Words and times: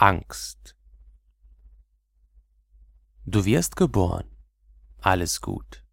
Angst. 0.00 0.76
Du 3.26 3.44
wirst 3.44 3.74
geboren, 3.74 4.30
alles 5.00 5.40
gut. 5.40 5.84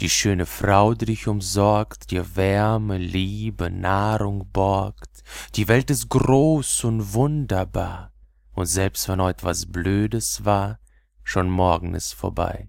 Die 0.00 0.10
schöne 0.10 0.44
Frau, 0.44 0.92
die 0.92 1.06
dich 1.06 1.28
umsorgt, 1.28 2.10
dir 2.10 2.36
Wärme, 2.36 2.98
Liebe, 2.98 3.70
Nahrung 3.70 4.50
borgt. 4.52 5.22
Die 5.54 5.66
Welt 5.66 5.90
ist 5.90 6.10
groß 6.10 6.84
und 6.84 7.14
wunderbar, 7.14 8.12
und 8.52 8.66
selbst 8.66 9.08
wenn 9.08 9.22
heute 9.22 9.44
was 9.44 9.64
Blödes 9.64 10.44
war, 10.44 10.78
schon 11.24 11.48
morgen 11.48 11.94
ist 11.94 12.12
vorbei. 12.12 12.68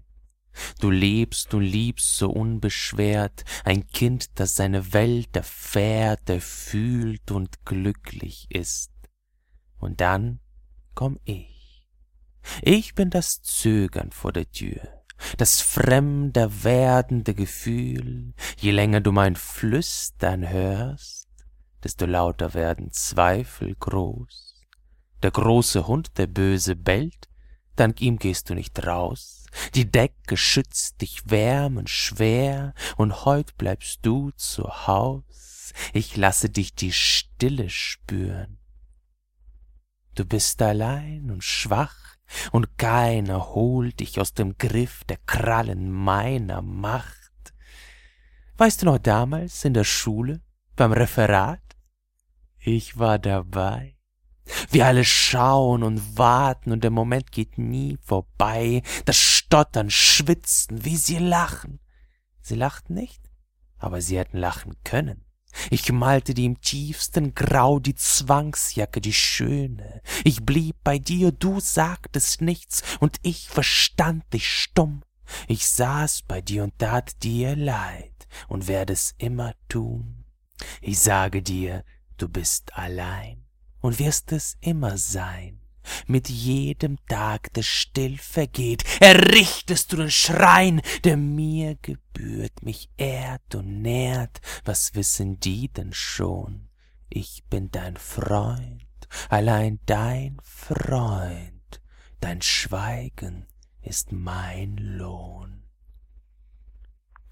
Du 0.80 0.88
lebst 0.88 1.52
und 1.52 1.62
liebst 1.62 2.16
so 2.16 2.30
unbeschwert, 2.30 3.44
ein 3.64 3.86
Kind, 3.86 4.40
das 4.40 4.54
seine 4.54 4.94
Welt 4.94 5.36
erfährt, 5.36 6.30
erfühlt 6.30 7.30
und 7.30 7.66
glücklich 7.66 8.46
ist. 8.50 8.92
Und 9.76 10.00
dann 10.00 10.40
komm 11.00 11.18
ich. 11.24 11.88
Ich 12.60 12.94
bin 12.94 13.08
das 13.08 13.40
Zögern 13.40 14.10
vor 14.10 14.34
der 14.34 14.52
Tür, 14.52 14.82
das 15.38 15.62
fremder 15.62 16.62
werdende 16.62 17.32
Gefühl. 17.32 18.34
Je 18.58 18.70
länger 18.70 19.00
du 19.00 19.10
mein 19.10 19.34
Flüstern 19.34 20.46
hörst, 20.46 21.26
desto 21.82 22.04
lauter 22.04 22.52
werden 22.52 22.90
Zweifel 22.90 23.76
groß. 23.76 24.60
Der 25.22 25.30
große 25.30 25.86
Hund, 25.86 26.18
der 26.18 26.26
böse 26.26 26.76
bellt, 26.76 27.30
dank 27.76 28.02
ihm 28.02 28.18
gehst 28.18 28.50
du 28.50 28.54
nicht 28.54 28.86
raus. 28.86 29.46
Die 29.74 29.90
Decke 29.90 30.36
schützt 30.36 31.00
dich 31.00 31.30
wärmen 31.30 31.86
schwer, 31.86 32.74
und 32.98 33.24
heut 33.24 33.56
bleibst 33.56 34.00
du 34.04 34.32
zu 34.32 34.86
Haus. 34.86 35.72
Ich 35.94 36.18
lasse 36.18 36.50
dich 36.50 36.74
die 36.74 36.92
Stille 36.92 37.70
spüren 37.70 38.59
Du 40.14 40.24
bist 40.24 40.60
allein 40.60 41.30
und 41.30 41.44
schwach, 41.44 42.16
und 42.52 42.78
keiner 42.78 43.54
holt 43.54 44.00
dich 44.00 44.20
aus 44.20 44.34
dem 44.34 44.56
Griff 44.56 45.04
der 45.04 45.18
Krallen 45.26 45.90
meiner 45.90 46.62
Macht. 46.62 47.54
Weißt 48.56 48.82
du 48.82 48.86
noch 48.86 48.98
damals 48.98 49.64
in 49.64 49.74
der 49.74 49.84
Schule, 49.84 50.40
beim 50.76 50.92
Referat? 50.92 51.60
Ich 52.58 52.98
war 52.98 53.18
dabei. 53.18 53.96
Wir 54.70 54.86
alle 54.86 55.04
schauen 55.04 55.82
und 55.82 56.18
warten 56.18 56.72
und 56.72 56.84
der 56.84 56.90
Moment 56.90 57.32
geht 57.32 57.56
nie 57.56 57.96
vorbei. 58.02 58.82
Das 59.04 59.16
Stottern, 59.16 59.90
Schwitzen, 59.90 60.84
wie 60.84 60.96
sie 60.96 61.18
lachen. 61.18 61.80
Sie 62.42 62.56
lachten 62.56 62.94
nicht, 62.94 63.30
aber 63.78 64.00
sie 64.00 64.18
hätten 64.18 64.38
lachen 64.38 64.74
können. 64.84 65.24
Ich 65.70 65.90
malte 65.92 66.34
dir 66.34 66.46
im 66.46 66.60
tiefsten 66.60 67.34
Grau 67.34 67.78
die 67.78 67.94
Zwangsjacke, 67.94 69.00
die 69.00 69.12
schöne. 69.12 70.02
Ich 70.24 70.44
blieb 70.44 70.76
bei 70.84 70.98
dir, 70.98 71.32
du 71.32 71.60
sagtest 71.60 72.40
nichts, 72.40 72.82
und 73.00 73.16
ich 73.22 73.48
verstand 73.48 74.32
dich 74.32 74.48
stumm. 74.48 75.02
Ich 75.48 75.68
saß 75.68 76.22
bei 76.22 76.40
dir 76.40 76.64
und 76.64 76.78
tat 76.78 77.22
dir 77.22 77.56
leid 77.56 78.26
und 78.48 78.68
werde 78.68 78.92
es 78.92 79.14
immer 79.18 79.54
tun. 79.68 80.24
Ich 80.80 80.98
sage 80.98 81.42
dir, 81.42 81.84
du 82.16 82.28
bist 82.28 82.76
allein 82.76 83.44
und 83.80 83.98
wirst 83.98 84.32
es 84.32 84.56
immer 84.60 84.98
sein 84.98 85.60
mit 86.06 86.28
jedem 86.28 86.98
Tag, 87.06 87.52
der 87.54 87.62
still 87.62 88.18
vergeht, 88.18 88.84
errichtest 89.00 89.92
du 89.92 89.96
den 89.96 90.10
Schrein, 90.10 90.82
der 91.04 91.16
mir 91.16 91.76
gebührt, 91.82 92.62
mich 92.62 92.90
ehrt 92.96 93.54
und 93.54 93.82
nährt. 93.82 94.40
Was 94.64 94.94
wissen 94.94 95.40
die 95.40 95.68
denn 95.68 95.92
schon? 95.92 96.68
Ich 97.08 97.44
bin 97.50 97.70
dein 97.70 97.96
Freund, 97.96 98.86
allein 99.28 99.80
dein 99.86 100.38
Freund, 100.42 101.80
dein 102.20 102.40
Schweigen 102.42 103.46
ist 103.82 104.12
mein 104.12 104.76
Lohn. 104.76 105.64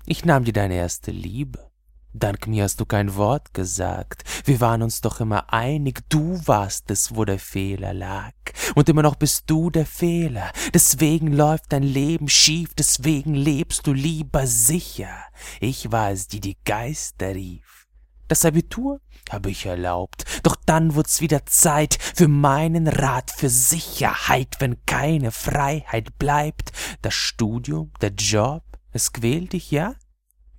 Ich 0.06 0.24
nahm 0.24 0.44
dir 0.44 0.54
deine 0.54 0.74
erste 0.74 1.10
Liebe, 1.10 1.68
Dank 2.14 2.46
mir 2.46 2.64
hast 2.64 2.80
du 2.80 2.86
kein 2.86 3.14
Wort 3.16 3.52
gesagt. 3.52 4.24
Wir 4.44 4.60
waren 4.60 4.82
uns 4.82 5.00
doch 5.02 5.20
immer 5.20 5.52
einig, 5.52 6.00
du 6.08 6.40
warst 6.46 6.90
es, 6.90 7.14
wo 7.14 7.24
der 7.24 7.38
Fehler 7.38 7.92
lag. 7.92 8.32
Und 8.74 8.88
immer 8.88 9.02
noch 9.02 9.16
bist 9.16 9.44
du 9.46 9.70
der 9.70 9.86
Fehler. 9.86 10.52
Deswegen 10.74 11.32
läuft 11.32 11.72
dein 11.72 11.82
Leben 11.82 12.28
schief, 12.28 12.74
deswegen 12.74 13.34
lebst 13.34 13.86
du 13.86 13.92
lieber 13.92 14.46
sicher. 14.46 15.14
Ich 15.60 15.90
war 15.92 16.10
es, 16.10 16.28
die 16.28 16.40
die 16.40 16.56
Geister 16.64 17.34
rief. 17.34 17.86
Das 18.28 18.44
Abitur 18.44 19.00
habe 19.30 19.50
ich 19.50 19.66
erlaubt, 19.66 20.24
doch 20.42 20.56
dann 20.66 20.94
wurd's 20.94 21.20
wieder 21.20 21.46
Zeit 21.46 21.98
für 22.14 22.28
meinen 22.28 22.86
Rat 22.86 23.30
für 23.30 23.48
Sicherheit, 23.48 24.56
wenn 24.58 24.84
keine 24.84 25.32
Freiheit 25.32 26.18
bleibt. 26.18 26.72
Das 27.02 27.14
Studium, 27.14 27.90
der 28.00 28.10
Job, 28.10 28.62
es 28.92 29.12
quält 29.12 29.54
dich, 29.54 29.70
ja? 29.70 29.94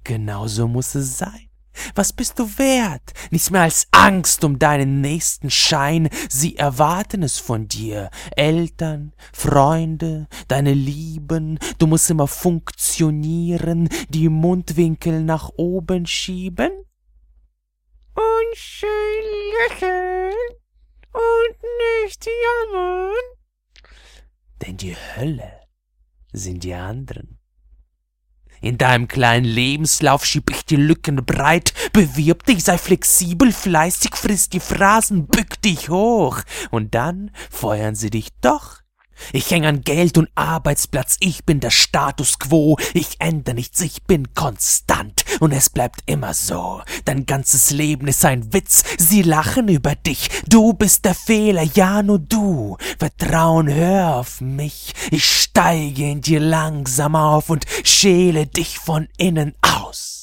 Genauso 0.03 0.67
muss 0.67 0.95
es 0.95 1.17
sein. 1.17 1.48
Was 1.95 2.13
bist 2.13 2.39
du 2.39 2.57
wert? 2.57 3.13
Nichts 3.31 3.49
mehr 3.49 3.61
als 3.61 3.87
Angst 3.91 4.43
um 4.43 4.59
deinen 4.59 5.01
nächsten 5.01 5.49
Schein. 5.49 6.09
Sie 6.29 6.57
erwarten 6.57 7.23
es 7.23 7.39
von 7.39 7.67
dir. 7.67 8.09
Eltern, 8.35 9.13
Freunde, 9.33 10.27
deine 10.47 10.73
Lieben. 10.73 11.59
Du 11.77 11.87
musst 11.87 12.09
immer 12.09 12.27
funktionieren, 12.27 13.89
die 14.09 14.29
Mundwinkel 14.29 15.23
nach 15.23 15.49
oben 15.55 16.05
schieben. 16.05 16.71
Und 18.15 18.55
schön 18.55 18.89
lächeln 19.69 20.33
und 21.13 22.03
nicht 22.03 22.25
jammern. 22.25 23.13
Denn 24.61 24.77
die 24.77 24.95
Hölle 25.15 25.61
sind 26.33 26.63
die 26.63 26.73
anderen. 26.73 27.38
In 28.61 28.77
deinem 28.77 29.07
kleinen 29.07 29.45
Lebenslauf 29.45 30.25
schieb 30.25 30.49
ich 30.51 30.65
die 30.65 30.75
Lücken 30.75 31.25
breit. 31.25 31.73
Bewirb 31.93 32.45
dich, 32.45 32.63
sei 32.63 32.77
flexibel, 32.77 33.51
fleißig, 33.51 34.15
friss 34.15 34.49
die 34.49 34.59
Phrasen, 34.59 35.27
bück 35.27 35.61
dich 35.61 35.89
hoch. 35.89 36.41
Und 36.71 36.95
dann 36.95 37.31
feuern 37.49 37.95
sie 37.95 38.09
dich 38.09 38.29
doch. 38.41 38.79
Ich 39.33 39.49
häng 39.51 39.65
an 39.65 39.81
Geld 39.81 40.17
und 40.17 40.29
Arbeitsplatz, 40.35 41.17
ich 41.19 41.45
bin 41.45 41.59
der 41.59 41.71
Status 41.71 42.39
quo, 42.39 42.77
ich 42.93 43.15
ändere 43.19 43.55
nichts, 43.55 43.81
ich 43.81 44.03
bin 44.03 44.33
konstant. 44.33 45.23
Und 45.39 45.51
es 45.51 45.69
bleibt 45.69 46.01
immer 46.05 46.33
so. 46.33 46.81
Dein 47.05 47.25
ganzes 47.25 47.71
Leben 47.71 48.07
ist 48.07 48.25
ein 48.25 48.53
Witz, 48.53 48.83
sie 48.97 49.21
lachen 49.21 49.67
über 49.67 49.95
dich, 49.95 50.29
du 50.47 50.73
bist 50.73 51.05
der 51.05 51.15
Fehler, 51.15 51.63
ja 51.63 52.03
nur 52.03 52.19
du. 52.19 52.77
Vertrauen, 52.97 53.73
hör 53.73 54.15
auf 54.15 54.41
mich, 54.41 54.93
ich 55.11 55.25
steige 55.25 56.09
in 56.09 56.21
dir 56.21 56.39
langsam 56.39 57.15
auf 57.15 57.49
und 57.49 57.65
schäle 57.83 58.47
dich 58.47 58.79
von 58.79 59.07
innen 59.17 59.55
aus. 59.61 60.19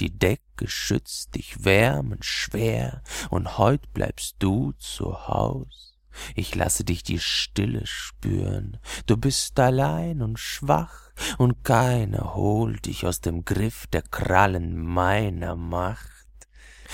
Die 0.00 0.10
Decke 0.10 0.66
schützt 0.66 1.34
dich 1.36 1.64
wärmend 1.64 2.24
schwer. 2.24 3.02
Und 3.30 3.58
heut 3.58 3.92
bleibst 3.92 4.36
du 4.40 4.72
zu 4.72 5.28
Haus. 5.28 5.93
Ich 6.34 6.54
lasse 6.54 6.84
dich 6.84 7.02
die 7.02 7.18
Stille 7.18 7.86
spüren, 7.86 8.78
du 9.06 9.16
bist 9.16 9.58
allein 9.58 10.22
und 10.22 10.38
schwach, 10.38 11.10
und 11.38 11.64
keiner 11.64 12.34
holt 12.34 12.86
dich 12.86 13.06
aus 13.06 13.20
dem 13.20 13.44
Griff 13.44 13.86
der 13.86 14.02
Krallen 14.02 14.76
meiner 14.76 15.56
Macht. 15.56 16.10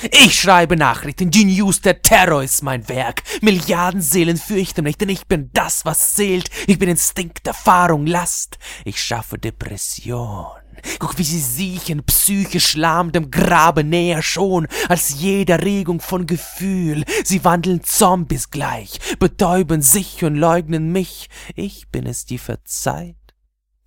Ich 0.03 0.41
schreibe 0.41 0.77
Nachrichten, 0.77 1.31
die 1.31 1.45
News, 1.45 1.83
der 1.83 2.01
Terror 2.01 2.43
ist 2.43 2.63
mein 2.63 2.89
Werk. 2.89 3.23
Milliarden 3.43 4.01
Seelen 4.01 4.39
fürchten 4.39 4.85
mich, 4.85 4.97
denn 4.97 5.11
ich 5.11 5.27
bin 5.27 5.51
das, 5.53 5.85
was 5.85 6.15
zählt. 6.15 6.49
Ich 6.67 6.79
bin 6.79 6.89
Instinkt, 6.89 7.47
Erfahrung, 7.47 8.07
Last. 8.07 8.59
Ich 8.85 9.03
schaffe 9.03 9.39
Depression. 9.39 10.60
Guck, 10.99 11.19
wie 11.19 11.25
sie 11.25 11.41
siechen, 11.41 12.03
psychisch 12.05 12.75
lahm 12.75 13.13
dem 13.13 13.31
Grabe 13.31 13.85
näher 13.85 14.23
schon, 14.23 14.67
als 14.89 15.21
jede 15.21 15.63
Regung 15.63 16.01
von 16.01 16.27
Gefühl. 16.27 17.05
Sie 17.25 17.45
wandeln 17.45 17.83
Zombies 17.85 18.51
gleich, 18.51 18.99
betäuben 19.19 19.83
sich 19.83 20.25
und 20.25 20.37
leugnen 20.37 20.93
mich. 20.93 21.29
Ich 21.55 21.89
bin 21.89 22.07
es, 22.07 22.25
die 22.25 22.39
verzeiht. 22.39 23.20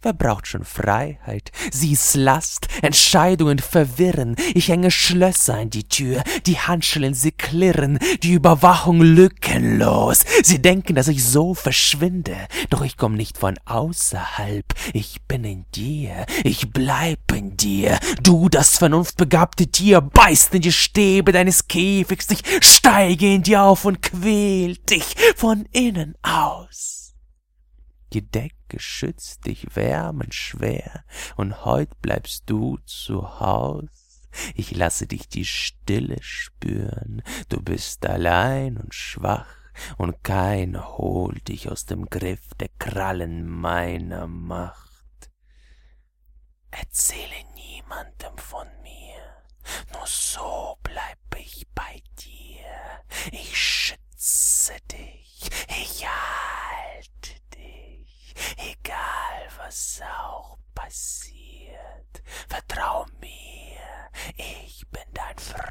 Wer 0.03 0.11
braucht 0.11 0.47
schon 0.47 0.65
Freiheit? 0.65 1.53
Sie 1.71 1.93
ist 1.93 2.15
Last, 2.15 2.67
Entscheidungen 2.81 3.59
verwirren. 3.59 4.35
Ich 4.53 4.67
hänge 4.67 4.91
Schlösser 4.91 5.61
in 5.61 5.69
die 5.69 5.87
Tür, 5.87 6.21
die 6.45 6.59
Handschellen 6.59 7.13
sie 7.13 7.31
klirren, 7.31 7.99
die 8.21 8.33
Überwachung 8.33 8.99
lückenlos. 8.99 10.25
Sie 10.43 10.61
denken, 10.61 10.95
dass 10.95 11.07
ich 11.07 11.23
so 11.23 11.53
verschwinde, 11.53 12.35
doch 12.69 12.83
ich 12.83 12.97
komm 12.97 13.15
nicht 13.15 13.37
von 13.37 13.57
außerhalb. 13.63 14.65
Ich 14.91 15.21
bin 15.21 15.45
in 15.45 15.65
dir, 15.73 16.25
ich 16.43 16.73
bleib 16.73 17.31
in 17.31 17.55
dir. 17.55 17.97
Du, 18.21 18.49
das 18.49 18.77
vernunftbegabte 18.77 19.67
Tier, 19.67 20.01
beißt 20.01 20.53
in 20.53 20.63
die 20.63 20.73
Stäbe 20.73 21.31
deines 21.31 21.69
Käfigs. 21.69 22.27
Ich 22.29 22.43
steige 22.59 23.33
in 23.33 23.43
dir 23.43 23.63
auf 23.63 23.85
und 23.85 24.01
quäl 24.01 24.75
dich 24.75 25.15
von 25.37 25.65
innen 25.71 26.15
aus 26.23 27.02
gedeckt, 28.13 28.69
geschützt, 28.69 29.45
dich 29.47 29.75
wärmen 29.75 30.31
schwer, 30.31 31.03
und 31.35 31.65
heut 31.65 31.89
bleibst 32.01 32.43
du 32.45 32.77
zu 32.85 33.39
Haus. 33.39 34.21
Ich 34.55 34.75
lasse 34.75 35.07
dich 35.07 35.27
die 35.27 35.45
Stille 35.45 36.17
spüren, 36.21 37.23
du 37.49 37.61
bist 37.61 38.05
allein 38.05 38.77
und 38.77 38.93
schwach, 38.93 39.47
und 39.97 40.23
keiner 40.23 40.97
holt 40.97 41.47
dich 41.47 41.69
aus 41.69 41.85
dem 41.85 42.05
Griff 42.05 42.53
der 42.59 42.69
Krallen 42.79 43.47
meiner 43.47 44.27
Macht. 44.27 45.31
Erzähle 46.69 47.43
niemandem 47.55 48.37
von 48.37 48.67
mir, 48.83 49.43
nur 49.93 50.05
so 50.05 50.77
bleib 50.83 51.17
ich 51.37 51.67
bei 51.73 52.01
dir. 52.19 52.43
Ich 53.31 53.57
schütze 53.57 54.73
dich, 54.91 55.49
ich 55.67 56.05
halte 56.07 57.39
dich, 57.55 58.35
egal 58.57 59.49
was 59.73 60.01
auch 60.03 60.59
passiert. 60.75 62.21
Vertrau 62.47 63.07
mir, 63.19 63.79
ich 64.37 64.85
bin 64.91 65.01
dein 65.15 65.37
Freund. 65.39 65.63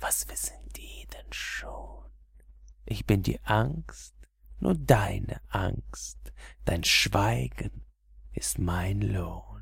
Was 0.00 0.28
wissen 0.28 0.68
die 0.76 1.06
denn 1.14 1.32
schon? 1.32 2.04
Ich 2.84 3.06
bin 3.06 3.22
die 3.22 3.40
Angst, 3.44 4.14
nur 4.58 4.74
deine 4.74 5.40
Angst, 5.48 6.18
dein 6.66 6.84
Schweigen 6.84 7.86
ist 8.32 8.58
mein 8.58 9.00
Lohn. 9.00 9.59